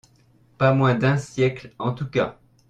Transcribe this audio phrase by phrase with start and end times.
[0.57, 2.39] Pas moins d’un siècle, en tout cas.